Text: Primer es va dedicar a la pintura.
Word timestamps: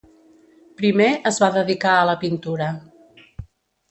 Primer 0.79 1.09
es 1.31 1.37
va 1.43 1.51
dedicar 1.57 1.93
a 1.97 2.09
la 2.11 2.17
pintura. 2.25 2.71